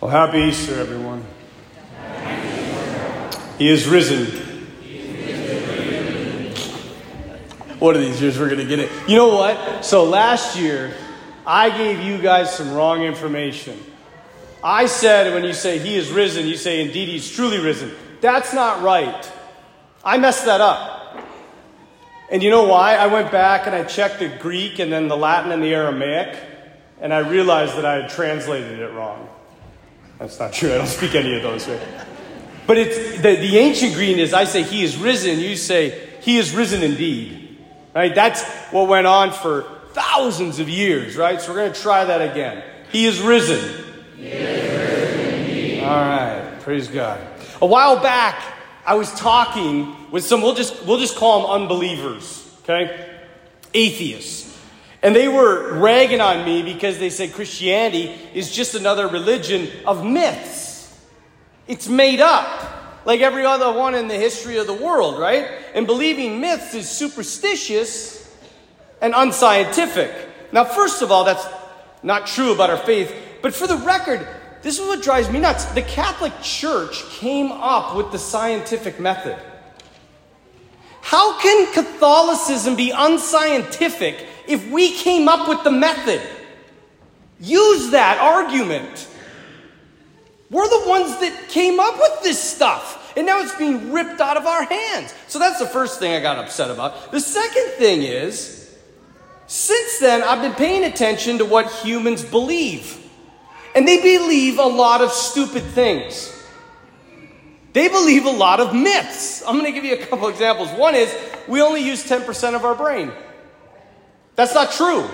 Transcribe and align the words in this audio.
Well, 0.00 0.12
happy 0.12 0.38
Easter, 0.38 0.78
everyone. 0.78 1.24
He 3.58 3.68
is 3.68 3.88
risen. 3.88 4.26
One 7.80 7.96
of 7.96 8.00
these 8.00 8.22
years 8.22 8.38
we're 8.38 8.48
going 8.48 8.60
to 8.60 8.64
get 8.64 8.78
it. 8.78 8.92
You 9.08 9.16
know 9.16 9.34
what? 9.34 9.84
So 9.84 10.04
last 10.04 10.56
year, 10.56 10.94
I 11.44 11.76
gave 11.76 12.00
you 12.00 12.18
guys 12.18 12.56
some 12.56 12.74
wrong 12.74 13.02
information. 13.02 13.76
I 14.62 14.86
said 14.86 15.34
when 15.34 15.42
you 15.42 15.52
say 15.52 15.80
he 15.80 15.96
is 15.96 16.12
risen, 16.12 16.46
you 16.46 16.56
say 16.56 16.80
indeed 16.80 17.08
he's 17.08 17.28
truly 17.28 17.58
risen. 17.58 17.90
That's 18.20 18.54
not 18.54 18.82
right. 18.82 19.32
I 20.04 20.16
messed 20.18 20.44
that 20.44 20.60
up. 20.60 21.18
And 22.30 22.40
you 22.40 22.50
know 22.50 22.68
why? 22.68 22.94
I 22.94 23.08
went 23.08 23.32
back 23.32 23.66
and 23.66 23.74
I 23.74 23.82
checked 23.82 24.20
the 24.20 24.28
Greek 24.28 24.78
and 24.78 24.92
then 24.92 25.08
the 25.08 25.16
Latin 25.16 25.50
and 25.50 25.60
the 25.60 25.74
Aramaic, 25.74 26.38
and 27.00 27.12
I 27.12 27.18
realized 27.18 27.76
that 27.76 27.84
I 27.84 28.02
had 28.02 28.10
translated 28.10 28.78
it 28.78 28.92
wrong. 28.92 29.28
That's 30.18 30.38
not 30.38 30.52
true. 30.52 30.74
I 30.74 30.78
don't 30.78 30.86
speak 30.86 31.14
any 31.14 31.36
of 31.36 31.42
those. 31.42 31.68
Right? 31.68 31.80
But 32.66 32.78
it's 32.78 33.16
the, 33.22 33.36
the 33.36 33.58
ancient 33.58 33.94
Greek 33.94 34.18
is 34.18 34.34
I 34.34 34.44
say 34.44 34.62
he 34.62 34.82
is 34.82 34.96
risen, 34.96 35.38
you 35.38 35.56
say 35.56 36.08
he 36.20 36.38
is 36.38 36.54
risen 36.54 36.82
indeed. 36.82 37.58
Right? 37.94 38.14
That's 38.14 38.44
what 38.70 38.88
went 38.88 39.06
on 39.06 39.32
for 39.32 39.62
thousands 39.92 40.58
of 40.58 40.68
years, 40.68 41.16
right? 41.16 41.40
So 41.40 41.52
we're 41.52 41.60
going 41.60 41.72
to 41.72 41.80
try 41.80 42.04
that 42.04 42.30
again. 42.30 42.62
He 42.92 43.06
is 43.06 43.20
risen. 43.20 43.84
He 44.16 44.26
is 44.26 44.70
risen 44.70 45.34
indeed. 45.34 45.82
All 45.82 45.88
right. 45.88 46.60
Praise 46.60 46.88
God. 46.88 47.20
A 47.60 47.66
while 47.66 48.00
back, 48.00 48.40
I 48.84 48.94
was 48.94 49.12
talking 49.14 50.10
with 50.10 50.24
some, 50.24 50.42
we'll 50.42 50.54
just, 50.54 50.84
we'll 50.86 51.00
just 51.00 51.16
call 51.16 51.42
them 51.42 51.62
unbelievers, 51.62 52.48
okay? 52.62 53.08
Atheists. 53.74 54.47
And 55.02 55.14
they 55.14 55.28
were 55.28 55.78
ragging 55.78 56.20
on 56.20 56.44
me 56.44 56.62
because 56.62 56.98
they 56.98 57.10
said 57.10 57.32
Christianity 57.32 58.14
is 58.34 58.50
just 58.50 58.74
another 58.74 59.06
religion 59.06 59.68
of 59.86 60.04
myths. 60.04 60.98
It's 61.68 61.88
made 61.88 62.20
up, 62.20 63.04
like 63.04 63.20
every 63.20 63.44
other 63.44 63.72
one 63.72 63.94
in 63.94 64.08
the 64.08 64.16
history 64.16 64.56
of 64.56 64.66
the 64.66 64.74
world, 64.74 65.18
right? 65.18 65.46
And 65.74 65.86
believing 65.86 66.40
myths 66.40 66.74
is 66.74 66.88
superstitious 66.88 68.36
and 69.00 69.14
unscientific. 69.14 70.10
Now, 70.50 70.64
first 70.64 71.02
of 71.02 71.12
all, 71.12 71.24
that's 71.24 71.46
not 72.02 72.26
true 72.26 72.52
about 72.52 72.70
our 72.70 72.78
faith. 72.78 73.14
But 73.40 73.54
for 73.54 73.66
the 73.66 73.76
record, 73.76 74.26
this 74.62 74.78
is 74.78 74.86
what 74.86 75.02
drives 75.02 75.30
me 75.30 75.38
nuts. 75.38 75.64
The 75.66 75.82
Catholic 75.82 76.32
Church 76.42 77.04
came 77.10 77.52
up 77.52 77.94
with 77.94 78.10
the 78.10 78.18
scientific 78.18 78.98
method. 78.98 79.38
How 81.00 81.38
can 81.40 81.72
Catholicism 81.72 82.74
be 82.76 82.90
unscientific 82.90 84.26
if 84.48 84.70
we 84.70 84.92
came 84.92 85.28
up 85.28 85.48
with 85.48 85.62
the 85.62 85.70
method? 85.70 86.20
Use 87.40 87.90
that 87.90 88.18
argument. 88.18 89.06
We're 90.50 90.68
the 90.68 90.88
ones 90.88 91.18
that 91.20 91.48
came 91.48 91.78
up 91.78 91.98
with 91.98 92.22
this 92.22 92.42
stuff, 92.42 93.12
and 93.16 93.26
now 93.26 93.40
it's 93.40 93.54
being 93.56 93.92
ripped 93.92 94.20
out 94.20 94.36
of 94.36 94.46
our 94.46 94.64
hands. 94.64 95.14
So 95.28 95.38
that's 95.38 95.58
the 95.58 95.66
first 95.66 95.98
thing 95.98 96.14
I 96.14 96.20
got 96.20 96.38
upset 96.38 96.70
about. 96.70 97.12
The 97.12 97.20
second 97.20 97.72
thing 97.72 98.02
is, 98.02 98.76
since 99.46 99.98
then, 99.98 100.22
I've 100.22 100.42
been 100.42 100.54
paying 100.54 100.84
attention 100.84 101.38
to 101.38 101.44
what 101.44 101.70
humans 101.70 102.24
believe. 102.24 103.04
And 103.74 103.86
they 103.86 104.00
believe 104.00 104.58
a 104.58 104.66
lot 104.66 105.02
of 105.02 105.12
stupid 105.12 105.62
things. 105.62 106.34
They 107.74 107.88
believe 107.88 108.24
a 108.24 108.30
lot 108.30 108.60
of 108.60 108.74
myths. 108.74 109.42
I'm 109.46 109.58
going 109.58 109.66
to 109.66 109.72
give 109.72 109.84
you 109.84 109.94
a 109.94 110.06
couple 110.06 110.28
examples. 110.28 110.70
One 110.70 110.94
is 110.94 111.14
we 111.46 111.62
only 111.62 111.82
use 111.82 112.08
10% 112.08 112.54
of 112.54 112.64
our 112.64 112.74
brain. 112.74 113.12
That's 114.38 114.54
not 114.54 114.70
true. 114.70 115.04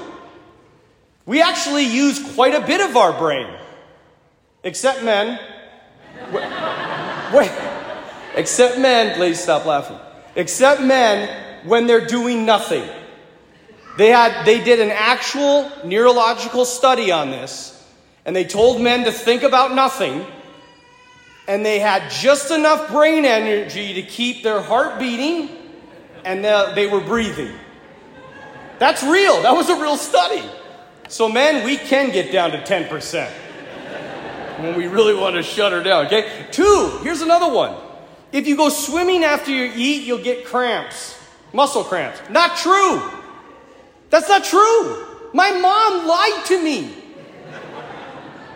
We 1.24 1.40
actually 1.40 1.84
use 1.84 2.34
quite 2.34 2.54
a 2.54 2.60
bit 2.60 2.82
of 2.86 2.94
our 2.94 3.18
brain. 3.18 3.46
Except 4.62 5.02
men. 5.02 5.40
Wait. 7.32 7.50
Except 8.34 8.78
men, 8.78 9.16
please 9.16 9.40
stop 9.40 9.64
laughing. 9.64 9.98
Except 10.36 10.82
men 10.82 11.64
when 11.64 11.86
they're 11.86 12.04
doing 12.04 12.44
nothing. 12.44 12.86
They 13.96 14.10
had 14.10 14.44
they 14.44 14.62
did 14.62 14.78
an 14.78 14.90
actual 14.90 15.72
neurological 15.84 16.66
study 16.66 17.10
on 17.10 17.30
this 17.30 17.82
and 18.26 18.36
they 18.36 18.44
told 18.44 18.82
men 18.82 19.04
to 19.04 19.12
think 19.12 19.42
about 19.42 19.74
nothing, 19.74 20.26
and 21.48 21.64
they 21.64 21.78
had 21.78 22.10
just 22.10 22.50
enough 22.50 22.90
brain 22.90 23.24
energy 23.24 23.94
to 23.94 24.02
keep 24.02 24.42
their 24.42 24.60
heart 24.60 24.98
beating, 24.98 25.48
and 26.26 26.44
they 26.76 26.86
were 26.86 27.00
breathing. 27.00 27.54
That's 28.78 29.02
real. 29.02 29.42
That 29.42 29.52
was 29.52 29.70
a 29.70 29.80
real 29.80 29.96
study. 29.96 30.42
So, 31.08 31.28
men, 31.28 31.64
we 31.64 31.76
can 31.76 32.10
get 32.10 32.32
down 32.32 32.50
to 32.52 32.58
10% 32.62 33.30
when 34.58 34.76
we 34.76 34.86
really 34.86 35.14
want 35.14 35.36
to 35.36 35.42
shut 35.42 35.72
her 35.72 35.82
down, 35.82 36.06
okay? 36.06 36.46
Two, 36.50 37.00
here's 37.02 37.20
another 37.20 37.52
one. 37.52 37.74
If 38.32 38.46
you 38.46 38.56
go 38.56 38.68
swimming 38.68 39.24
after 39.24 39.50
you 39.50 39.70
eat, 39.74 40.04
you'll 40.04 40.22
get 40.22 40.44
cramps, 40.44 41.18
muscle 41.52 41.84
cramps. 41.84 42.20
Not 42.30 42.56
true. 42.56 43.02
That's 44.10 44.28
not 44.28 44.44
true. 44.44 45.06
My 45.32 45.50
mom 45.50 46.06
lied 46.06 46.44
to 46.46 46.62
me. 46.62 46.96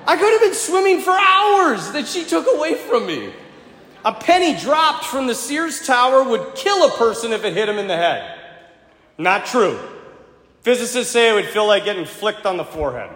I 0.07 0.17
could 0.17 0.33
have 0.33 0.41
been 0.41 0.55
swimming 0.55 1.01
for 1.01 1.13
hours 1.13 1.93
that 1.93 2.07
she 2.07 2.25
took 2.25 2.47
away 2.53 2.75
from 2.75 3.07
me. 3.07 3.33
A 4.05 4.13
penny 4.13 4.59
dropped 4.59 5.05
from 5.05 5.27
the 5.27 5.35
Sears 5.35 5.87
Tower 5.87 6.23
would 6.23 6.55
kill 6.55 6.87
a 6.87 6.97
person 6.97 7.33
if 7.33 7.45
it 7.45 7.53
hit 7.53 7.69
him 7.69 7.79
in 7.79 7.89
the 7.89 7.97
head. 7.97 8.39
Not 9.19 9.47
true. 9.47 9.79
Physicists 10.63 11.13
say 11.13 11.31
it 11.31 11.35
would 11.35 11.47
feel 11.47 11.67
like 11.67 11.85
getting 11.85 12.05
flicked 12.05 12.47
on 12.47 12.57
the 12.57 12.65
forehead. 12.65 13.11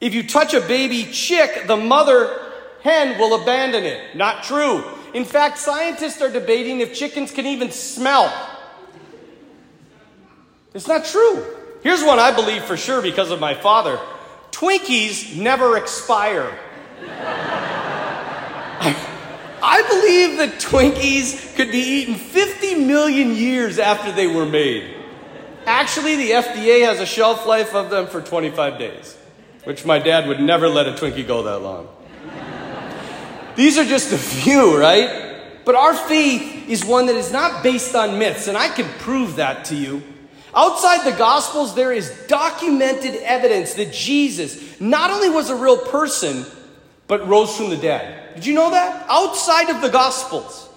If 0.00 0.14
you 0.14 0.22
touch 0.26 0.52
a 0.54 0.60
baby 0.60 1.04
chick, 1.04 1.66
the 1.66 1.76
mother 1.76 2.40
hen 2.82 3.18
will 3.18 3.40
abandon 3.42 3.84
it. 3.84 4.16
Not 4.16 4.44
true. 4.44 4.84
In 5.14 5.24
fact, 5.24 5.58
scientists 5.58 6.20
are 6.20 6.30
debating 6.30 6.80
if 6.80 6.94
chickens 6.94 7.30
can 7.30 7.46
even 7.46 7.70
smell. 7.70 8.32
It's 10.74 10.88
not 10.88 11.04
true. 11.04 11.44
Here's 11.82 12.02
one 12.02 12.18
I 12.18 12.34
believe 12.34 12.64
for 12.64 12.76
sure 12.76 13.00
because 13.00 13.30
of 13.30 13.40
my 13.40 13.54
father. 13.54 13.98
Twinkies 14.50 15.36
never 15.36 15.76
expire. 15.76 16.58
I 19.66 19.82
believe 19.88 20.38
that 20.38 20.60
Twinkies 20.60 21.56
could 21.56 21.70
be 21.70 21.78
eaten 21.78 22.16
50 22.16 22.74
million 22.74 23.34
years 23.34 23.78
after 23.78 24.12
they 24.12 24.26
were 24.26 24.44
made. 24.44 24.93
Actually, 25.66 26.16
the 26.16 26.30
FDA 26.32 26.84
has 26.86 27.00
a 27.00 27.06
shelf 27.06 27.46
life 27.46 27.74
of 27.74 27.90
them 27.90 28.06
for 28.06 28.20
25 28.20 28.78
days, 28.78 29.16
which 29.64 29.84
my 29.84 29.98
dad 29.98 30.28
would 30.28 30.40
never 30.40 30.68
let 30.68 30.86
a 30.86 30.92
Twinkie 30.92 31.26
go 31.26 31.42
that 31.44 31.60
long. 31.60 31.88
These 33.56 33.78
are 33.78 33.84
just 33.84 34.12
a 34.12 34.18
few, 34.18 34.78
right? 34.78 35.40
But 35.64 35.74
our 35.74 35.94
faith 35.94 36.68
is 36.68 36.84
one 36.84 37.06
that 37.06 37.16
is 37.16 37.32
not 37.32 37.62
based 37.62 37.94
on 37.94 38.18
myths, 38.18 38.48
and 38.48 38.56
I 38.56 38.68
can 38.68 38.86
prove 38.98 39.36
that 39.36 39.66
to 39.66 39.76
you. 39.76 40.02
Outside 40.54 41.10
the 41.10 41.16
Gospels, 41.16 41.74
there 41.74 41.92
is 41.92 42.10
documented 42.28 43.16
evidence 43.22 43.74
that 43.74 43.92
Jesus 43.92 44.80
not 44.80 45.10
only 45.10 45.30
was 45.30 45.50
a 45.50 45.56
real 45.56 45.78
person, 45.78 46.44
but 47.06 47.26
rose 47.26 47.56
from 47.56 47.70
the 47.70 47.76
dead. 47.76 48.34
Did 48.34 48.46
you 48.46 48.54
know 48.54 48.70
that? 48.70 49.06
Outside 49.08 49.70
of 49.70 49.80
the 49.80 49.88
Gospels. 49.88 50.68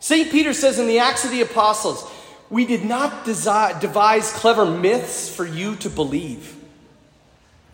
St. 0.00 0.30
Peter 0.30 0.52
says 0.52 0.78
in 0.78 0.86
the 0.86 0.98
Acts 0.98 1.24
of 1.24 1.30
the 1.30 1.40
Apostles, 1.40 2.10
We 2.54 2.66
did 2.66 2.84
not 2.84 3.24
devise 3.24 4.30
clever 4.30 4.64
myths 4.64 5.28
for 5.28 5.44
you 5.44 5.74
to 5.74 5.90
believe. 5.90 6.54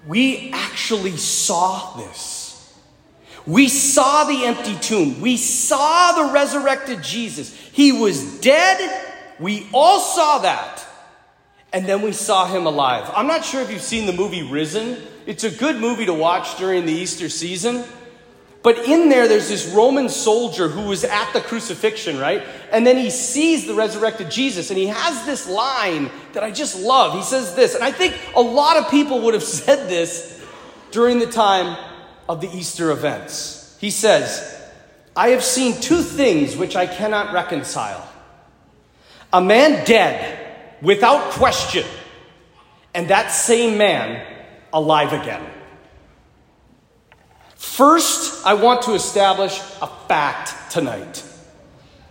We 0.07 0.51
actually 0.55 1.19
saw 1.19 1.99
this. 1.99 2.75
We 3.45 3.69
saw 3.69 4.25
the 4.25 4.47
empty 4.47 4.75
tomb. 4.77 5.21
We 5.21 5.37
saw 5.37 6.13
the 6.13 6.33
resurrected 6.33 7.03
Jesus. 7.03 7.55
He 7.73 7.93
was 7.93 8.41
dead. 8.41 9.07
We 9.39 9.69
all 9.75 10.01
saw 10.01 10.39
that 10.39 10.83
and 11.75 11.85
then 11.85 12.01
we 12.01 12.12
saw 12.12 12.47
him 12.47 12.65
alive. 12.65 13.11
I'm 13.15 13.27
not 13.27 13.45
sure 13.45 13.61
if 13.61 13.71
you've 13.71 13.83
seen 13.83 14.07
the 14.07 14.15
movie 14.15 14.51
Risen. 14.51 14.97
It's 15.27 15.45
a 15.45 15.51
good 15.51 15.77
movie 15.77 16.06
to 16.06 16.15
watch 16.15 16.56
during 16.56 16.87
the 16.87 16.93
Easter 16.94 17.29
season. 17.29 17.85
But 18.62 18.79
in 18.81 19.09
there, 19.09 19.27
there's 19.27 19.49
this 19.49 19.67
Roman 19.69 20.09
soldier 20.11 20.69
who 20.69 20.83
was 20.83 21.03
at 21.05 21.33
the 21.33 21.41
crucifixion, 21.41 22.19
right? 22.19 22.47
And 22.71 22.87
then 22.87 22.99
he 22.99 23.09
sees 23.09 23.67
the 23.67 23.75
resurrected 23.75 24.31
Jesus, 24.31 24.71
and 24.71 24.79
he 24.79 24.89
has 24.89 25.25
this 25.25 25.49
line 25.49 26.11
that 26.35 26.45
I 26.45 26.51
just 26.51 26.79
love. 26.79 27.15
He 27.15 27.23
says 27.23 27.55
this, 27.55 27.75
and 27.75 27.83
I 27.83 27.91
think 27.91 28.15
a 28.37 28.43
lot 28.43 28.77
of 28.77 28.91
people 28.91 29.23
would 29.23 29.35
have 29.35 29.43
said 29.62 29.89
this 29.89 30.45
during 30.91 31.19
the 31.19 31.27
time 31.27 31.77
of 32.29 32.41
the 32.41 32.49
Easter 32.49 32.91
events. 32.91 33.77
He 33.81 33.91
says, 33.91 34.62
I 35.17 35.29
have 35.29 35.43
seen 35.43 35.81
two 35.81 36.03
things 36.03 36.57
which 36.57 36.77
I 36.77 36.87
cannot 36.87 37.33
reconcile 37.33 38.07
a 39.33 39.41
man 39.41 39.85
dead 39.85 40.57
without 40.83 41.31
question, 41.33 41.87
and 42.95 43.09
that 43.09 43.29
same 43.29 43.79
man 43.79 44.27
alive 44.73 45.12
again. 45.12 45.49
First, 47.70 48.44
I 48.44 48.55
want 48.55 48.82
to 48.82 48.94
establish 48.94 49.56
a 49.81 49.87
fact 50.08 50.72
tonight. 50.72 51.25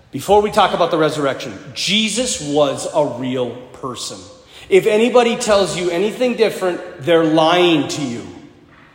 Before 0.10 0.42
we 0.42 0.52
talk 0.52 0.74
about 0.74 0.90
the 0.90 0.98
resurrection, 0.98 1.54
Jesus 1.74 2.42
was 2.42 2.88
a 2.96 3.20
real 3.20 3.58
person. 3.74 4.18
If 4.70 4.88
anybody 4.88 5.36
tells 5.36 5.78
you 5.78 5.90
anything 5.90 6.38
different, 6.38 7.02
they're 7.02 7.26
lying 7.26 7.90
to 7.90 8.02
you. 8.02 8.26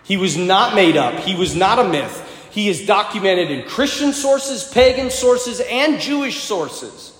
He 0.05 0.16
was 0.16 0.38
not 0.38 0.75
made 0.75 0.96
up, 0.96 1.20
he 1.20 1.34
was 1.34 1.55
not 1.55 1.78
a 1.78 1.84
myth. 1.87 2.49
He 2.50 2.70
is 2.70 2.87
documented 2.87 3.50
in 3.50 3.69
Christian 3.69 4.14
sources, 4.14 4.64
pagan 4.64 5.10
sources, 5.10 5.60
and 5.70 6.00
Jewish 6.00 6.43
sources. 6.43 7.12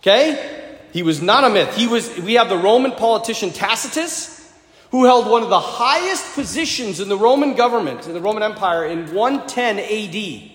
Okay? 0.00 0.66
He 0.92 1.04
was 1.04 1.22
not 1.22 1.44
a 1.44 1.48
myth. 1.48 1.76
He 1.76 1.86
was, 1.86 2.18
we 2.18 2.34
have 2.34 2.48
the 2.48 2.58
Roman 2.58 2.90
politician 2.90 3.50
Tacitus, 3.50 4.39
who 4.90 5.04
held 5.04 5.28
one 5.28 5.42
of 5.42 5.50
the 5.50 5.60
highest 5.60 6.34
positions 6.34 7.00
in 7.00 7.08
the 7.08 7.16
Roman 7.16 7.54
government, 7.54 8.06
in 8.06 8.12
the 8.12 8.20
Roman 8.20 8.42
Empire, 8.42 8.86
in 8.86 9.12
110 9.12 9.78
AD. 9.78 10.50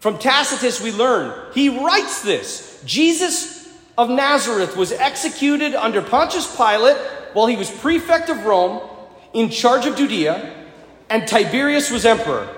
From 0.00 0.18
Tacitus, 0.18 0.80
we 0.80 0.92
learn, 0.92 1.52
he 1.54 1.68
writes 1.82 2.22
this 2.22 2.82
Jesus 2.84 3.72
of 3.96 4.10
Nazareth 4.10 4.76
was 4.76 4.92
executed 4.92 5.74
under 5.74 6.02
Pontius 6.02 6.54
Pilate 6.56 6.96
while 7.34 7.46
he 7.46 7.56
was 7.56 7.70
prefect 7.70 8.28
of 8.28 8.44
Rome, 8.44 8.88
in 9.32 9.48
charge 9.48 9.86
of 9.86 9.96
Judea, 9.96 10.66
and 11.08 11.26
Tiberius 11.26 11.90
was 11.90 12.04
emperor. 12.04 12.48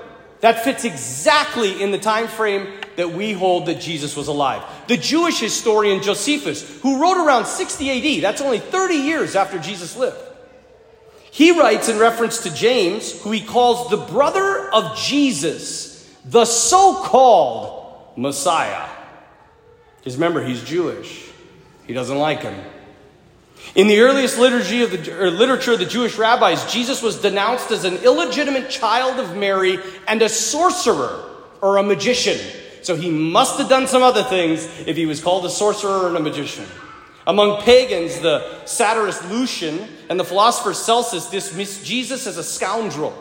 That 0.40 0.64
fits 0.64 0.84
exactly 0.84 1.81
in 1.81 1.90
the 1.90 1.99
time 1.99 2.28
frame 2.28 2.67
that 2.96 3.12
we 3.12 3.32
hold 3.32 3.67
that 3.67 3.81
Jesus 3.81 4.17
was 4.17 4.28
alive. 4.28 4.62
The 4.88 4.96
Jewish 4.96 5.40
historian 5.40 6.02
Josephus, 6.02 6.81
who 6.81 7.00
wrote 7.00 7.25
around 7.25 7.46
60 7.46 8.19
AD, 8.19 8.22
that's 8.22 8.40
only 8.40 8.58
30 8.58 8.94
years 8.94 9.37
after 9.37 9.58
Jesus 9.58 9.96
lived. 9.96 10.19
He 11.34 11.50
writes 11.50 11.88
in 11.88 11.98
reference 11.98 12.44
to 12.44 12.54
James, 12.54 13.20
who 13.22 13.32
he 13.32 13.40
calls 13.40 13.90
the 13.90 13.96
brother 13.96 14.70
of 14.72 14.96
Jesus, 14.96 16.08
the 16.25 16.44
so 16.44 17.02
called 17.02 18.16
Messiah. 18.16 18.88
Because 19.98 20.14
remember, 20.14 20.44
he's 20.44 20.62
Jewish, 20.62 21.28
he 21.88 21.92
doesn't 21.92 22.19
like 22.19 22.42
him. 22.42 22.54
In 23.75 23.88
the 23.88 23.98
earliest 23.98 24.38
liturgy 24.38 24.84
of 24.84 24.92
the, 24.92 25.31
literature 25.32 25.72
of 25.72 25.81
the 25.81 25.86
Jewish 25.86 26.16
rabbis, 26.19 26.72
Jesus 26.72 27.02
was 27.02 27.20
denounced 27.20 27.72
as 27.72 27.82
an 27.82 27.96
illegitimate 27.96 28.70
child 28.70 29.19
of 29.19 29.36
Mary 29.36 29.81
and 30.06 30.22
a 30.22 30.28
sorcerer 30.28 31.31
or 31.60 31.78
a 31.78 31.82
magician. 31.82 32.38
So 32.82 32.94
he 32.94 33.10
must 33.10 33.58
have 33.58 33.69
done 33.69 33.88
some 33.88 34.04
other 34.04 34.22
things 34.22 34.66
if 34.86 34.96
he 34.96 35.04
was 35.04 35.20
called 35.20 35.44
a 35.46 35.50
sorcerer 35.50 36.06
and 36.06 36.16
a 36.16 36.20
magician. 36.20 36.66
Among 37.26 37.60
pagans, 37.62 38.20
the 38.20 38.64
satirist 38.66 39.28
Lucian 39.28 39.88
and 40.09 40.19
the 40.19 40.25
philosopher 40.25 40.75
Celsus 40.75 41.31
dismissed 41.31 41.85
Jesus 41.85 42.27
as 42.27 42.37
a 42.37 42.45
scoundrel. 42.45 43.12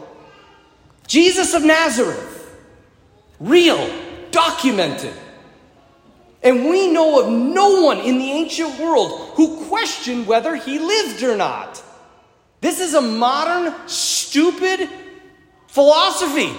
Jesus 1.08 1.54
of 1.54 1.64
Nazareth, 1.64 2.56
real, 3.40 3.90
documented. 4.32 5.14
And 6.42 6.66
we 6.66 6.92
know 6.92 7.22
of 7.22 7.32
no 7.32 7.82
one 7.82 8.00
in 8.00 8.18
the 8.18 8.32
ancient 8.32 8.80
world 8.80 9.32
who 9.36 9.66
questioned 9.68 10.28
whether 10.28 10.56
he 10.56 10.80
lived 10.80 11.24
or 11.24 11.38
not. 11.38 11.82
This 12.60 12.80
is 12.80 12.94
a 12.94 13.02
modern, 13.02 13.74
stupid 13.88 14.90
philosophy. 15.68 16.54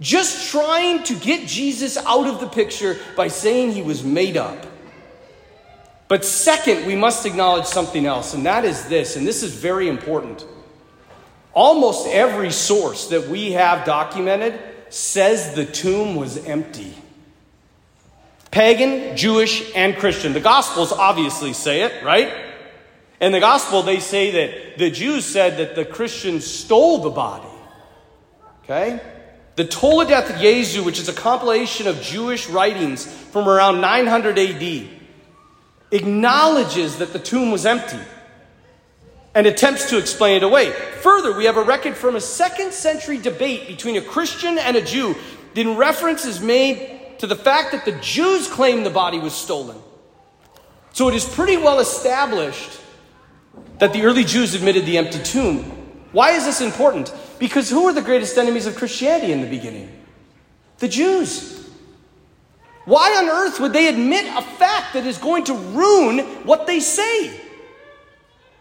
Just 0.00 0.50
trying 0.50 1.02
to 1.04 1.14
get 1.14 1.48
Jesus 1.48 1.96
out 1.96 2.26
of 2.26 2.40
the 2.40 2.48
picture 2.48 2.98
by 3.16 3.28
saying 3.28 3.72
he 3.72 3.82
was 3.82 4.02
made 4.02 4.36
up. 4.36 4.66
But 6.08 6.24
second, 6.24 6.86
we 6.86 6.96
must 6.96 7.24
acknowledge 7.24 7.66
something 7.66 8.06
else, 8.06 8.34
and 8.34 8.44
that 8.46 8.64
is 8.64 8.86
this, 8.86 9.16
and 9.16 9.26
this 9.26 9.42
is 9.42 9.54
very 9.54 9.88
important. 9.88 10.44
Almost 11.54 12.08
every 12.08 12.50
source 12.50 13.08
that 13.08 13.28
we 13.28 13.52
have 13.52 13.86
documented 13.86 14.60
says 14.90 15.54
the 15.54 15.64
tomb 15.64 16.16
was 16.16 16.44
empty. 16.44 16.94
Pagan, 18.50 19.16
Jewish, 19.16 19.72
and 19.74 19.96
Christian. 19.96 20.32
The 20.32 20.40
Gospels 20.40 20.92
obviously 20.92 21.52
say 21.52 21.82
it, 21.82 22.04
right? 22.04 22.32
In 23.20 23.32
the 23.32 23.40
Gospel, 23.40 23.82
they 23.82 24.00
say 24.00 24.30
that 24.32 24.78
the 24.78 24.90
Jews 24.90 25.24
said 25.24 25.56
that 25.56 25.74
the 25.74 25.84
Christians 25.84 26.46
stole 26.46 26.98
the 26.98 27.10
body. 27.10 27.48
Okay? 28.62 29.00
The 29.56 29.64
Toledeth 29.64 30.40
Jesu, 30.40 30.82
which 30.82 30.98
is 30.98 31.08
a 31.08 31.12
compilation 31.12 31.86
of 31.86 32.00
Jewish 32.00 32.48
writings 32.48 33.06
from 33.06 33.48
around 33.48 33.80
900 33.80 34.38
AD, 34.38 34.88
acknowledges 35.94 36.98
that 36.98 37.12
the 37.12 37.18
tomb 37.18 37.50
was 37.50 37.64
empty 37.64 38.00
and 39.34 39.46
attempts 39.46 39.88
to 39.90 39.98
explain 39.98 40.36
it 40.36 40.42
away. 40.42 40.72
Further, 41.00 41.36
we 41.36 41.44
have 41.44 41.56
a 41.56 41.62
record 41.62 41.96
from 41.96 42.16
a 42.16 42.20
second 42.20 42.72
century 42.72 43.18
debate 43.18 43.66
between 43.68 43.96
a 43.96 44.00
Christian 44.00 44.58
and 44.58 44.76
a 44.76 44.82
Jew. 44.82 45.14
Then 45.54 45.76
reference 45.76 46.24
is 46.24 46.40
made 46.40 47.18
to 47.18 47.26
the 47.26 47.36
fact 47.36 47.72
that 47.72 47.84
the 47.84 47.98
Jews 48.00 48.48
claim 48.48 48.82
the 48.82 48.90
body 48.90 49.18
was 49.18 49.32
stolen. 49.32 49.76
So 50.92 51.08
it 51.08 51.14
is 51.14 51.24
pretty 51.24 51.56
well 51.56 51.80
established 51.80 52.80
that 53.78 53.92
the 53.92 54.02
early 54.02 54.24
Jews 54.24 54.54
admitted 54.54 54.86
the 54.86 54.98
empty 54.98 55.22
tomb. 55.22 55.62
Why 56.12 56.32
is 56.32 56.44
this 56.44 56.60
important? 56.60 57.12
Because 57.38 57.70
who 57.70 57.84
were 57.84 57.92
the 57.92 58.02
greatest 58.02 58.36
enemies 58.38 58.66
of 58.66 58.76
Christianity 58.76 59.32
in 59.32 59.40
the 59.40 59.48
beginning? 59.48 59.90
The 60.78 60.88
Jews. 60.88 61.63
Why 62.84 63.16
on 63.16 63.28
earth 63.28 63.60
would 63.60 63.72
they 63.72 63.88
admit 63.88 64.26
a 64.26 64.42
fact 64.42 64.92
that 64.92 65.06
is 65.06 65.18
going 65.18 65.44
to 65.44 65.54
ruin 65.54 66.18
what 66.44 66.66
they 66.66 66.80
say? 66.80 67.40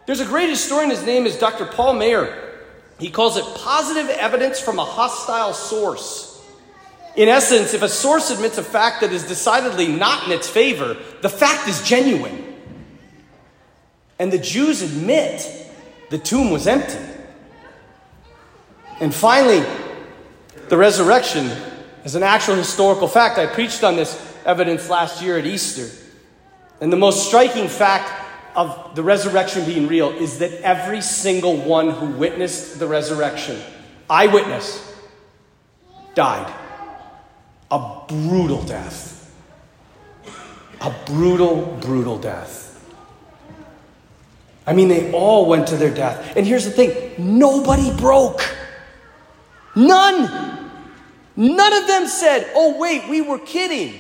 There's 0.06 0.22
a 0.22 0.26
great 0.26 0.50
historian, 0.50 0.90
his 0.90 1.06
name 1.06 1.26
is 1.26 1.38
Dr. 1.38 1.66
Paul 1.66 1.96
Maier. 1.96 2.52
He 3.00 3.10
calls 3.10 3.38
it 3.38 3.46
positive 3.56 4.10
evidence 4.10 4.60
from 4.60 4.80
a 4.80 4.86
hostile 4.86 5.54
source. 5.54 6.42
In 7.16 7.30
essence, 7.30 7.74
if 7.74 7.82
a 7.82 7.90
source 7.90 8.32
admits 8.32 8.58
a 8.58 8.64
fact 8.64 9.02
that 9.02 9.12
is 9.12 9.28
decidedly 9.28 9.88
not 9.88 10.26
in 10.26 10.32
its 10.32 10.50
favor, 10.50 10.98
the 11.22 11.30
fact 11.30 11.68
is 11.68 11.82
genuine. 11.84 12.56
And 14.20 14.32
the 14.32 14.40
Jews 14.40 14.82
admit 14.82 15.48
the 16.10 16.18
tomb 16.18 16.50
was 16.50 16.66
empty. 16.66 16.98
And 19.00 19.14
finally, 19.14 19.64
the 20.70 20.78
resurrection 20.78 21.52
is 22.04 22.16
an 22.16 22.24
actual 22.24 22.56
historical 22.56 23.08
fact. 23.08 23.38
I 23.38 23.46
preached 23.46 23.84
on 23.84 23.96
this 23.96 24.36
evidence 24.46 24.90
last 24.90 25.22
year 25.22 25.38
at 25.38 25.46
Easter. 25.46 25.90
And 26.82 26.92
the 26.92 26.98
most 26.98 27.28
striking 27.28 27.68
fact 27.68 28.12
of 28.56 28.96
the 28.96 29.04
resurrection 29.04 29.66
being 29.66 29.88
real 29.88 30.10
is 30.10 30.40
that 30.40 30.52
every 30.62 31.02
single 31.02 31.58
one 31.58 31.90
who 31.90 32.08
witnessed 32.08 32.80
the 32.80 32.88
resurrection, 32.88 33.60
eyewitness, 34.10 34.92
died 36.14 36.54
a 37.74 38.02
brutal 38.08 38.62
death. 38.62 39.34
A 40.80 40.94
brutal, 41.08 41.78
brutal 41.82 42.20
death. 42.20 42.62
I 44.68 44.74
mean, 44.74 44.90
they 44.90 45.12
all 45.12 45.48
went 45.48 45.68
to 45.70 45.78
their 45.78 45.94
death. 45.94 46.38
And 46.38 46.46
here's 46.46 46.66
the 46.66 46.72
thing 46.72 47.16
nobody 47.18 47.92
broke. 47.98 48.42
None. 49.76 50.63
None 51.36 51.74
of 51.74 51.88
them 51.88 52.08
said, 52.08 52.52
oh, 52.56 52.78
wait, 52.80 53.10
we 53.10 53.22
were 53.22 53.40
kidding. 53.40 54.00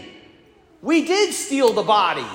We 0.81 1.05
did 1.05 1.33
steal 1.33 1.73
the 1.73 1.83
body. 1.83 2.25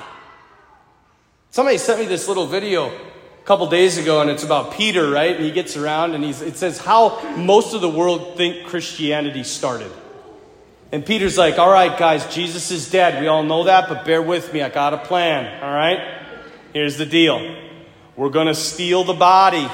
Somebody 1.51 1.77
sent 1.77 1.99
me 1.99 2.05
this 2.05 2.27
little 2.27 2.47
video 2.47 2.87
a 2.87 3.45
couple 3.45 3.67
days 3.67 3.97
ago, 3.97 4.21
and 4.21 4.29
it's 4.29 4.43
about 4.43 4.73
Peter, 4.73 5.09
right? 5.09 5.35
And 5.35 5.43
he 5.43 5.51
gets 5.51 5.77
around 5.77 6.15
and 6.15 6.23
he's, 6.23 6.41
it 6.41 6.57
says 6.57 6.77
how 6.77 7.35
most 7.37 7.73
of 7.73 7.81
the 7.81 7.89
world 7.89 8.37
think 8.37 8.67
Christianity 8.67 9.43
started. 9.43 9.91
And 10.91 11.05
Peter's 11.05 11.37
like, 11.37 11.59
all 11.59 11.71
right, 11.71 11.97
guys, 11.97 12.33
Jesus 12.33 12.71
is 12.71 12.89
dead. 12.89 13.21
We 13.21 13.27
all 13.27 13.43
know 13.43 13.65
that, 13.65 13.89
but 13.89 14.05
bear 14.05 14.21
with 14.21 14.51
me. 14.53 14.61
I 14.61 14.69
got 14.69 14.93
a 14.93 14.97
plan, 14.97 15.63
all 15.63 15.73
right? 15.73 15.99
Here's 16.73 16.97
the 16.97 17.05
deal 17.05 17.55
we're 18.15 18.29
going 18.29 18.47
to 18.47 18.55
steal 18.55 19.03
the 19.03 19.13
body 19.13 19.69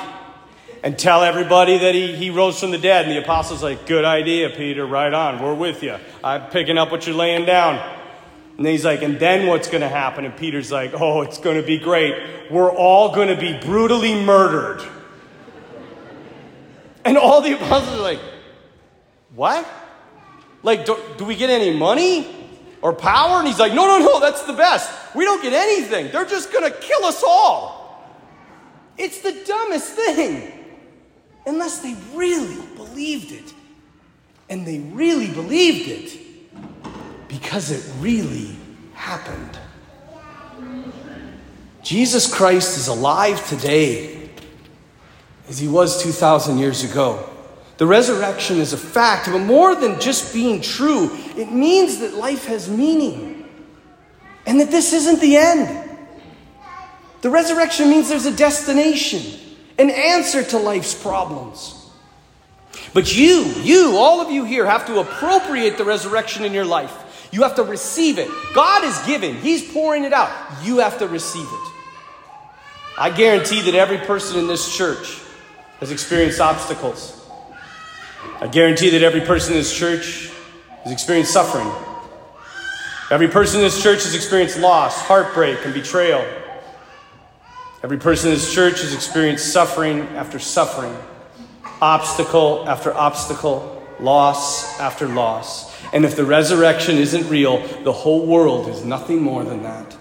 and 0.85 0.99
tell 0.99 1.23
everybody 1.23 1.79
that 1.79 1.95
he, 1.95 2.15
he 2.15 2.29
rose 2.29 2.59
from 2.59 2.69
the 2.69 2.77
dead. 2.77 3.05
And 3.05 3.11
the 3.11 3.17
apostles 3.17 3.63
like, 3.63 3.87
good 3.87 4.05
idea, 4.05 4.51
Peter, 4.51 4.85
right 4.85 5.11
on. 5.11 5.41
We're 5.41 5.55
with 5.55 5.81
you. 5.81 5.97
I'm 6.23 6.43
picking 6.51 6.77
up 6.77 6.91
what 6.91 7.07
you're 7.07 7.15
laying 7.15 7.47
down. 7.47 7.83
And 8.59 8.67
he's 8.67 8.85
like, 8.85 9.01
and 9.01 9.19
then 9.19 9.47
what's 9.47 9.67
going 9.67 9.81
to 9.81 9.89
happen? 9.89 10.25
And 10.25 10.37
Peter's 10.37 10.71
like, 10.71 10.93
oh, 10.93 11.23
it's 11.23 11.39
going 11.39 11.59
to 11.59 11.65
be 11.65 11.79
great. 11.79 12.51
We're 12.51 12.71
all 12.71 13.15
going 13.15 13.29
to 13.29 13.35
be 13.35 13.57
brutally 13.65 14.13
murdered. 14.23 14.87
And 17.03 17.17
all 17.17 17.41
the 17.41 17.53
apostles 17.53 17.97
are 17.97 18.03
like, 18.03 18.19
what? 19.33 19.67
Like, 20.61 20.85
do, 20.85 20.99
do 21.17 21.25
we 21.25 21.35
get 21.35 21.49
any 21.49 21.75
money 21.75 22.27
or 22.83 22.93
power? 22.93 23.39
And 23.39 23.47
he's 23.47 23.59
like, 23.59 23.73
No, 23.73 23.87
no, 23.87 24.05
no, 24.05 24.19
that's 24.19 24.43
the 24.43 24.53
best. 24.53 25.15
We 25.15 25.25
don't 25.25 25.41
get 25.41 25.53
anything. 25.53 26.11
They're 26.11 26.25
just 26.25 26.53
going 26.53 26.71
to 26.71 26.77
kill 26.77 27.05
us 27.05 27.23
all. 27.25 28.15
It's 28.97 29.19
the 29.21 29.31
dumbest 29.45 29.89
thing. 29.93 30.54
Unless 31.45 31.79
they 31.79 31.95
really 32.13 32.61
believed 32.75 33.31
it. 33.31 33.53
And 34.49 34.65
they 34.65 34.79
really 34.79 35.27
believed 35.27 35.87
it 35.89 36.19
because 37.27 37.71
it 37.71 37.83
really 37.99 38.55
happened. 38.93 39.59
Jesus 41.81 42.33
Christ 42.33 42.77
is 42.77 42.87
alive 42.87 43.47
today 43.47 44.29
as 45.47 45.59
he 45.59 45.67
was 45.67 46.01
2,000 46.01 46.57
years 46.57 46.83
ago. 46.83 47.29
The 47.77 47.85
resurrection 47.85 48.57
is 48.57 48.73
a 48.73 48.77
fact, 48.77 49.27
but 49.29 49.39
more 49.39 49.75
than 49.75 49.99
just 49.99 50.33
being 50.33 50.61
true, 50.61 51.11
it 51.35 51.51
means 51.51 51.99
that 51.99 52.13
life 52.13 52.45
has 52.45 52.69
meaning 52.69 53.47
and 54.45 54.59
that 54.59 54.71
this 54.71 54.93
isn't 54.93 55.19
the 55.19 55.37
end. 55.37 55.89
The 57.21 57.29
resurrection 57.29 57.89
means 57.89 58.07
there's 58.07 58.25
a 58.25 58.35
destination, 58.35 59.39
an 59.77 59.89
answer 59.89 60.43
to 60.43 60.57
life's 60.57 60.93
problems. 60.93 61.73
But 62.93 63.15
you, 63.15 63.53
you, 63.61 63.97
all 63.97 64.21
of 64.21 64.31
you 64.31 64.45
here, 64.45 64.65
have 64.65 64.85
to 64.87 64.99
appropriate 64.99 65.77
the 65.77 65.83
resurrection 65.83 66.45
in 66.45 66.53
your 66.53 66.65
life. 66.65 67.29
You 67.31 67.43
have 67.43 67.55
to 67.55 67.63
receive 67.63 68.17
it. 68.17 68.29
God 68.53 68.83
is 68.85 68.97
giving, 69.05 69.35
He's 69.35 69.71
pouring 69.73 70.05
it 70.05 70.13
out. 70.13 70.31
You 70.63 70.77
have 70.79 70.99
to 70.99 71.07
receive 71.07 71.45
it. 71.45 71.71
I 72.97 73.09
guarantee 73.09 73.61
that 73.63 73.75
every 73.75 73.97
person 73.97 74.39
in 74.39 74.47
this 74.47 74.75
church 74.75 75.19
has 75.79 75.91
experienced 75.91 76.39
obstacles. 76.39 77.21
I 78.39 78.47
guarantee 78.47 78.91
that 78.91 79.03
every 79.03 79.21
person 79.21 79.53
in 79.53 79.59
this 79.59 79.75
church 79.75 80.31
has 80.83 80.93
experienced 80.93 81.33
suffering. 81.33 81.69
Every 83.11 83.27
person 83.27 83.59
in 83.59 83.65
this 83.65 83.83
church 83.83 84.03
has 84.03 84.15
experienced 84.15 84.57
loss, 84.57 84.99
heartbreak, 85.01 85.59
and 85.65 85.73
betrayal. 85.73 86.25
Every 87.85 87.99
person 87.99 88.29
in 88.29 88.33
this 88.33 88.51
church 88.51 88.81
has 88.81 88.95
experienced 88.95 89.53
suffering 89.53 89.99
after 90.17 90.39
suffering, 90.39 90.97
obstacle 91.79 92.67
after 92.67 92.91
obstacle, 92.91 93.79
loss 93.99 94.79
after 94.79 95.07
loss. 95.07 95.71
And 95.93 96.03
if 96.03 96.15
the 96.15 96.25
resurrection 96.25 96.97
isn't 96.97 97.29
real, 97.29 97.59
the 97.83 97.91
whole 97.91 98.25
world 98.25 98.69
is 98.69 98.83
nothing 98.83 99.21
more 99.21 99.43
than 99.43 99.61
that 99.61 99.95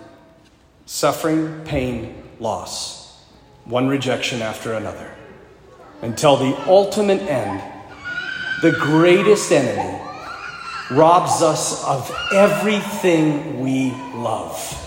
suffering, 0.87 1.63
pain, 1.67 2.23
loss, 2.41 3.23
one 3.67 3.87
rejection 3.87 4.41
after 4.41 4.73
another, 4.73 5.15
until 6.01 6.39
the 6.39 6.57
ultimate 6.67 7.21
end, 7.21 7.63
the 8.63 8.73
greatest 8.73 9.53
enemy 9.53 10.01
robs 10.91 11.43
us 11.43 11.85
of 11.85 12.11
everything 12.33 13.61
we 13.61 13.91
love. 14.15 14.84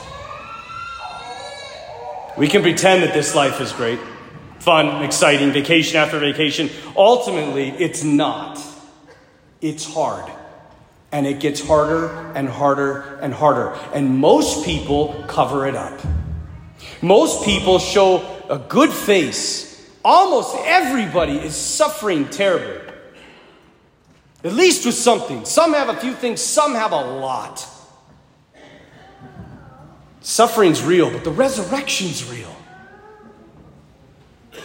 We 2.38 2.48
can 2.48 2.62
pretend 2.62 3.02
that 3.02 3.16
this 3.16 3.34
life 3.34 3.60
is 3.60 3.72
great, 3.72 4.00
fun, 4.60 5.04
exciting, 5.04 5.52
vacation 5.52 5.98
after 5.98 6.20
vacation. 6.20 6.70
Ultimately, 6.96 7.70
it's 7.70 8.04
not. 8.04 8.62
It's 9.60 9.92
hard. 9.92 10.32
And 11.12 11.26
it 11.26 11.40
gets 11.40 11.66
harder 11.66 12.32
and 12.36 12.48
harder 12.48 13.18
and 13.22 13.34
harder. 13.34 13.74
And 13.92 14.20
most 14.20 14.66
people 14.66 15.24
cover 15.28 15.66
it 15.66 15.76
up. 15.76 16.00
Most 17.02 17.44
people 17.44 17.80
show 17.80 18.24
a 18.50 18.60
good 18.60 18.92
face. 18.92 19.90
Almost 20.06 20.56
everybody 20.60 21.38
is 21.38 21.56
suffering 21.56 22.30
terribly. 22.30 22.94
At 24.44 24.54
least 24.54 24.86
with 24.86 24.96
something. 24.96 25.44
Some 25.46 25.74
have 25.74 25.90
a 25.90 25.96
few 25.96 26.14
things, 26.14 26.40
some 26.42 26.76
have 26.76 26.92
a 26.92 27.02
lot. 27.02 27.68
Suffering's 30.28 30.84
real, 30.84 31.10
but 31.10 31.24
the 31.24 31.32
resurrection's 31.32 32.30
real. 32.30 32.54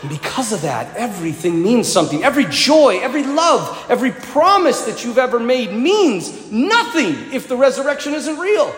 And 0.00 0.11
because 0.11 0.52
of 0.52 0.62
that, 0.62 0.97
everything 0.97 1.62
means 1.62 1.87
something. 1.87 2.25
Every 2.25 2.47
joy, 2.47 2.99
every 3.00 3.23
love, 3.23 3.87
every 3.88 4.11
promise 4.11 4.81
that 4.87 5.04
you've 5.04 5.19
ever 5.19 5.38
made 5.38 5.73
means 5.73 6.50
nothing 6.50 7.33
if 7.33 7.47
the 7.47 7.57
resurrection 7.57 8.12
isn't 8.12 8.40
real. 8.40 8.75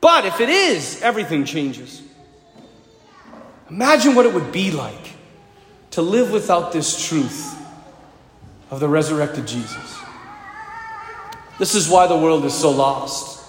But 0.00 0.26
if 0.26 0.40
it 0.40 0.48
is, 0.48 1.02
everything 1.02 1.44
changes. 1.44 2.02
Imagine 3.68 4.14
what 4.14 4.26
it 4.26 4.32
would 4.32 4.52
be 4.52 4.70
like 4.70 5.10
to 5.90 6.02
live 6.02 6.30
without 6.30 6.70
this 6.70 7.08
truth 7.08 7.56
of 8.70 8.78
the 8.78 8.88
resurrected 8.88 9.48
Jesus. 9.48 9.98
This 11.58 11.74
is 11.74 11.88
why 11.88 12.06
the 12.06 12.16
world 12.16 12.44
is 12.44 12.54
so 12.54 12.70
lost, 12.70 13.44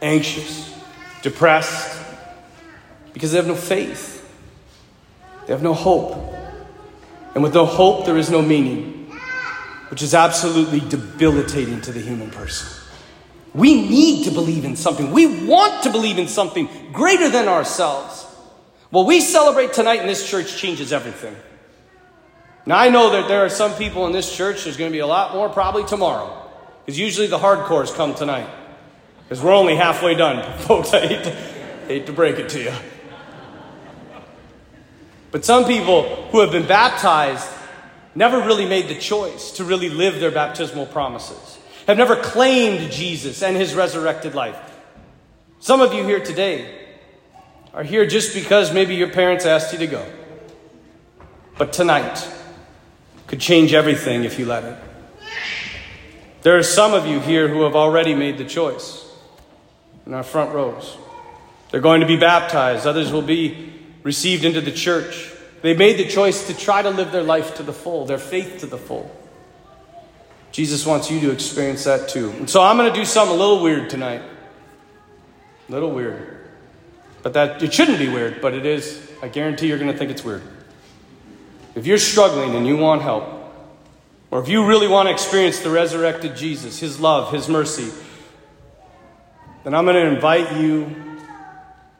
anxious, 0.00 0.70
depressed, 1.22 2.00
because 3.12 3.32
they 3.32 3.38
have 3.38 3.46
no 3.46 3.54
faith. 3.54 4.18
They 5.46 5.52
have 5.52 5.62
no 5.62 5.74
hope. 5.74 6.16
And 7.34 7.42
with 7.42 7.54
no 7.54 7.66
hope, 7.66 8.06
there 8.06 8.16
is 8.16 8.30
no 8.30 8.42
meaning, 8.42 9.10
which 9.88 10.02
is 10.02 10.14
absolutely 10.14 10.80
debilitating 10.80 11.80
to 11.82 11.92
the 11.92 12.00
human 12.00 12.30
person. 12.30 12.68
We 13.52 13.88
need 13.88 14.24
to 14.24 14.30
believe 14.30 14.64
in 14.64 14.76
something. 14.76 15.10
We 15.10 15.46
want 15.46 15.82
to 15.82 15.90
believe 15.90 16.18
in 16.18 16.28
something 16.28 16.68
greater 16.92 17.28
than 17.28 17.48
ourselves. 17.48 18.24
What 18.90 19.06
we 19.06 19.20
celebrate 19.20 19.72
tonight 19.72 20.00
in 20.00 20.06
this 20.06 20.28
church 20.28 20.56
changes 20.56 20.92
everything. 20.92 21.36
Now, 22.66 22.78
I 22.78 22.90
know 22.90 23.10
that 23.10 23.26
there 23.26 23.44
are 23.44 23.48
some 23.48 23.74
people 23.74 24.06
in 24.06 24.12
this 24.12 24.36
church, 24.36 24.64
there's 24.64 24.76
going 24.76 24.90
to 24.90 24.94
be 24.94 25.00
a 25.00 25.06
lot 25.06 25.34
more 25.34 25.48
probably 25.48 25.84
tomorrow, 25.84 26.48
because 26.84 26.98
usually 26.98 27.26
the 27.26 27.38
hardcores 27.38 27.94
come 27.94 28.14
tonight. 28.14 28.48
Because 29.30 29.44
we're 29.44 29.54
only 29.54 29.76
halfway 29.76 30.16
done, 30.16 30.58
folks. 30.58 30.92
I 30.92 31.06
hate 31.06 31.22
to, 31.22 31.30
hate 31.86 32.06
to 32.06 32.12
break 32.12 32.40
it 32.40 32.48
to 32.48 32.62
you. 32.64 32.72
But 35.30 35.44
some 35.44 35.66
people 35.66 36.02
who 36.32 36.40
have 36.40 36.50
been 36.50 36.66
baptized 36.66 37.48
never 38.16 38.40
really 38.40 38.66
made 38.66 38.88
the 38.88 38.96
choice 38.96 39.52
to 39.52 39.62
really 39.62 39.88
live 39.88 40.18
their 40.18 40.32
baptismal 40.32 40.86
promises, 40.86 41.60
have 41.86 41.96
never 41.96 42.16
claimed 42.16 42.90
Jesus 42.90 43.40
and 43.40 43.56
his 43.56 43.72
resurrected 43.72 44.34
life. 44.34 44.58
Some 45.60 45.80
of 45.80 45.94
you 45.94 46.04
here 46.04 46.18
today 46.18 46.88
are 47.72 47.84
here 47.84 48.06
just 48.06 48.34
because 48.34 48.74
maybe 48.74 48.96
your 48.96 49.10
parents 49.10 49.46
asked 49.46 49.72
you 49.72 49.78
to 49.78 49.86
go. 49.86 50.04
But 51.56 51.72
tonight 51.72 52.28
could 53.28 53.38
change 53.38 53.74
everything 53.74 54.24
if 54.24 54.40
you 54.40 54.46
let 54.46 54.64
it. 54.64 54.76
There 56.42 56.58
are 56.58 56.64
some 56.64 56.94
of 56.94 57.06
you 57.06 57.20
here 57.20 57.46
who 57.46 57.62
have 57.62 57.76
already 57.76 58.16
made 58.16 58.36
the 58.36 58.44
choice 58.44 59.06
in 60.06 60.14
our 60.14 60.22
front 60.22 60.54
rows. 60.54 60.96
They're 61.70 61.80
going 61.80 62.00
to 62.00 62.06
be 62.06 62.16
baptized, 62.16 62.86
others 62.86 63.12
will 63.12 63.22
be 63.22 63.72
received 64.02 64.44
into 64.44 64.60
the 64.60 64.72
church. 64.72 65.32
They 65.62 65.74
made 65.74 65.98
the 65.98 66.08
choice 66.08 66.46
to 66.46 66.54
try 66.54 66.82
to 66.82 66.90
live 66.90 67.12
their 67.12 67.22
life 67.22 67.56
to 67.56 67.62
the 67.62 67.72
full, 67.72 68.06
their 68.06 68.18
faith 68.18 68.60
to 68.60 68.66
the 68.66 68.78
full. 68.78 69.14
Jesus 70.52 70.84
wants 70.84 71.10
you 71.10 71.20
to 71.20 71.30
experience 71.30 71.84
that 71.84 72.08
too. 72.08 72.30
And 72.30 72.50
so 72.50 72.62
I'm 72.62 72.76
going 72.76 72.92
to 72.92 72.98
do 72.98 73.04
something 73.04 73.36
a 73.36 73.38
little 73.38 73.62
weird 73.62 73.90
tonight. 73.90 74.22
A 75.68 75.72
little 75.72 75.90
weird. 75.90 76.48
But 77.22 77.34
that 77.34 77.62
it 77.62 77.72
shouldn't 77.72 77.98
be 77.98 78.08
weird, 78.08 78.40
but 78.40 78.54
it 78.54 78.66
is. 78.66 79.08
I 79.22 79.28
guarantee 79.28 79.68
you're 79.68 79.78
going 79.78 79.92
to 79.92 79.96
think 79.96 80.10
it's 80.10 80.24
weird. 80.24 80.42
If 81.74 81.86
you're 81.86 81.98
struggling 81.98 82.56
and 82.56 82.66
you 82.66 82.76
want 82.76 83.02
help, 83.02 83.24
or 84.30 84.40
if 84.40 84.48
you 84.48 84.66
really 84.66 84.88
want 84.88 85.08
to 85.08 85.12
experience 85.12 85.60
the 85.60 85.70
resurrected 85.70 86.36
Jesus, 86.36 86.80
his 86.80 86.98
love, 86.98 87.32
his 87.32 87.48
mercy, 87.48 87.92
then 89.64 89.74
I'm 89.74 89.84
going 89.84 89.96
to 89.96 90.14
invite 90.14 90.56
you 90.56 90.94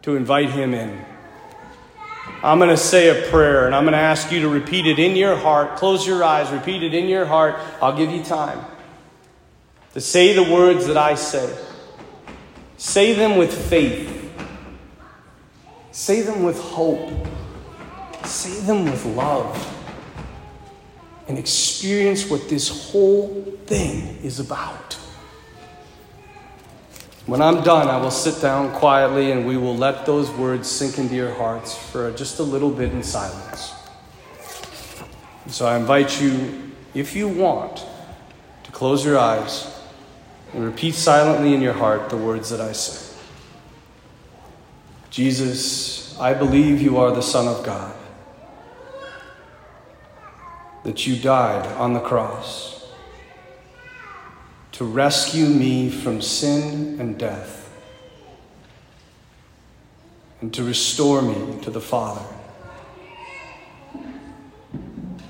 to 0.02 0.16
invite 0.16 0.50
him 0.50 0.74
in. 0.74 1.04
I'm 2.42 2.58
going 2.58 2.70
to 2.70 2.76
say 2.76 3.08
a 3.08 3.30
prayer 3.30 3.66
and 3.66 3.74
I'm 3.74 3.84
going 3.84 3.92
to 3.92 3.98
ask 3.98 4.32
you 4.32 4.40
to 4.40 4.48
repeat 4.48 4.86
it 4.86 4.98
in 4.98 5.14
your 5.14 5.36
heart. 5.36 5.76
Close 5.76 6.06
your 6.06 6.24
eyes, 6.24 6.50
repeat 6.50 6.82
it 6.82 6.94
in 6.94 7.06
your 7.06 7.26
heart. 7.26 7.56
I'll 7.82 7.96
give 7.96 8.10
you 8.10 8.24
time 8.24 8.64
to 9.92 10.00
say 10.00 10.32
the 10.32 10.50
words 10.50 10.86
that 10.86 10.96
I 10.96 11.14
say. 11.16 11.54
Say 12.78 13.12
them 13.12 13.36
with 13.36 13.52
faith, 13.68 14.32
say 15.92 16.22
them 16.22 16.44
with 16.44 16.58
hope, 16.58 17.10
say 18.24 18.58
them 18.60 18.86
with 18.86 19.04
love, 19.04 19.76
and 21.28 21.38
experience 21.38 22.30
what 22.30 22.48
this 22.48 22.90
whole 22.90 23.42
thing 23.66 24.18
is 24.24 24.40
about. 24.40 24.96
When 27.30 27.40
I'm 27.40 27.62
done, 27.62 27.86
I 27.86 27.96
will 27.96 28.10
sit 28.10 28.42
down 28.42 28.72
quietly 28.72 29.30
and 29.30 29.46
we 29.46 29.56
will 29.56 29.76
let 29.76 30.04
those 30.04 30.28
words 30.32 30.68
sink 30.68 30.98
into 30.98 31.14
your 31.14 31.32
hearts 31.32 31.78
for 31.78 32.10
just 32.10 32.40
a 32.40 32.42
little 32.42 32.72
bit 32.72 32.90
in 32.90 33.04
silence. 33.04 33.72
So 35.46 35.64
I 35.64 35.76
invite 35.76 36.20
you, 36.20 36.72
if 36.92 37.14
you 37.14 37.28
want, 37.28 37.86
to 38.64 38.72
close 38.72 39.04
your 39.04 39.16
eyes 39.16 39.80
and 40.54 40.64
repeat 40.64 40.96
silently 40.96 41.54
in 41.54 41.62
your 41.62 41.72
heart 41.72 42.10
the 42.10 42.16
words 42.16 42.50
that 42.50 42.60
I 42.60 42.72
say. 42.72 43.16
Jesus, 45.10 46.18
I 46.18 46.34
believe 46.34 46.82
you 46.82 46.96
are 46.96 47.12
the 47.12 47.22
Son 47.22 47.46
of 47.46 47.64
God, 47.64 47.94
that 50.82 51.06
you 51.06 51.14
died 51.14 51.64
on 51.76 51.92
the 51.92 52.00
cross 52.00 52.79
to 54.80 54.86
rescue 54.86 55.44
me 55.44 55.90
from 55.90 56.22
sin 56.22 56.98
and 56.98 57.18
death, 57.18 57.70
and 60.40 60.54
to 60.54 60.64
restore 60.64 61.20
me 61.20 61.60
to 61.60 61.70
the 61.70 61.82
Father. 61.82 62.24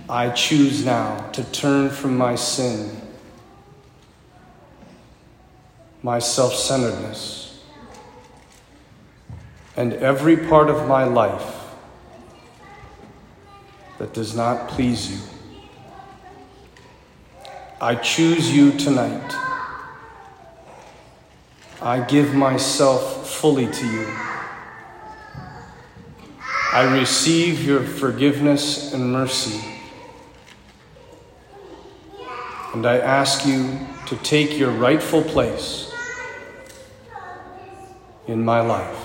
I 0.08 0.30
choose 0.30 0.84
now 0.84 1.30
to 1.32 1.42
turn 1.50 1.90
from 1.90 2.16
my 2.16 2.36
sin, 2.36 2.96
my 6.04 6.20
self 6.20 6.54
centeredness, 6.54 7.60
and 9.76 9.94
every 9.94 10.36
part 10.36 10.70
of 10.70 10.86
my 10.86 11.02
life 11.02 11.56
that 13.98 14.14
does 14.14 14.36
not 14.36 14.68
please 14.68 15.10
you. 15.10 15.29
I 17.82 17.94
choose 17.94 18.54
you 18.54 18.72
tonight. 18.72 19.32
I 21.80 22.04
give 22.06 22.34
myself 22.34 23.30
fully 23.30 23.68
to 23.68 23.86
you. 23.86 24.06
I 26.74 26.94
receive 26.98 27.64
your 27.64 27.82
forgiveness 27.82 28.92
and 28.92 29.10
mercy. 29.10 29.64
And 32.74 32.84
I 32.84 32.98
ask 32.98 33.46
you 33.46 33.78
to 34.08 34.16
take 34.16 34.58
your 34.58 34.72
rightful 34.72 35.22
place 35.22 35.90
in 38.26 38.44
my 38.44 38.60
life 38.60 38.98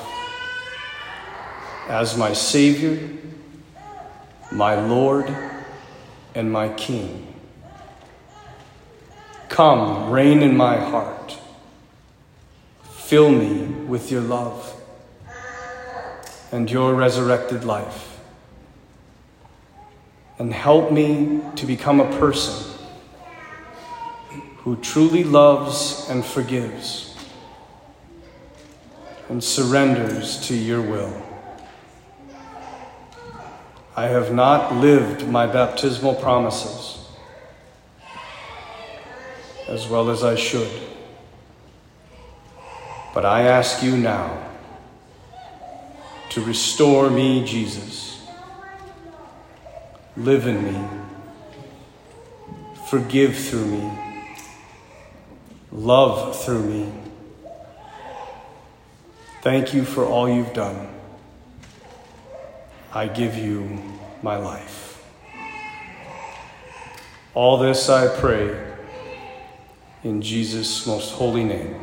as 1.87 2.17
my 2.17 2.33
Savior, 2.33 3.09
my 4.51 4.75
Lord, 4.75 5.33
and 6.35 6.51
my 6.51 6.67
King. 6.73 7.34
Come, 9.49 10.09
reign 10.09 10.41
in 10.41 10.57
my 10.57 10.77
heart. 10.77 11.37
Fill 12.83 13.29
me 13.29 13.65
with 13.87 14.11
your 14.11 14.21
love 14.21 14.73
and 16.51 16.69
your 16.69 16.93
resurrected 16.95 17.63
life. 17.63 18.19
And 20.39 20.53
help 20.53 20.91
me 20.91 21.41
to 21.55 21.65
become 21.65 21.99
a 21.99 22.17
person 22.17 22.77
who 24.57 24.75
truly 24.77 25.23
loves 25.23 26.07
and 26.09 26.25
forgives 26.25 27.15
and 29.29 29.43
surrenders 29.43 30.39
to 30.47 30.55
your 30.55 30.81
will. 30.81 31.21
I 33.95 34.07
have 34.07 34.33
not 34.33 34.75
lived 34.75 35.27
my 35.27 35.45
baptismal 35.45 36.15
promises 36.15 36.94
as 39.67 39.87
well 39.87 40.09
as 40.09 40.23
I 40.23 40.35
should. 40.35 40.71
But 43.13 43.25
I 43.25 43.43
ask 43.43 43.81
you 43.81 43.95
now 43.95 44.49
to 46.29 46.43
restore 46.43 47.09
me, 47.09 47.45
Jesus. 47.45 48.27
Live 50.17 50.47
in 50.47 50.63
me. 50.63 50.87
Forgive 52.89 53.35
through 53.35 53.65
me. 53.65 53.91
Love 55.71 56.39
through 56.43 56.63
me. 56.63 56.91
Thank 59.41 59.73
you 59.73 59.83
for 59.85 60.05
all 60.05 60.29
you've 60.29 60.53
done. 60.53 60.87
I 62.93 63.07
give 63.07 63.35
you 63.35 63.81
my 64.21 64.37
life. 64.37 65.03
All 67.33 67.57
this 67.57 67.89
I 67.89 68.07
pray 68.07 68.74
in 70.05 70.21
Jesus' 70.21 70.85
most 70.85 71.13
holy 71.13 71.43
name. 71.43 71.75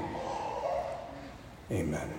Amen. 1.72 2.11